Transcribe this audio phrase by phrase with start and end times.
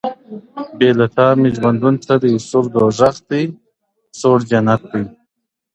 [0.59, 3.43] o بېله تا مي ژوندون څه دی سور دوزخ دی،
[4.19, 5.03] سوړ جنت دی.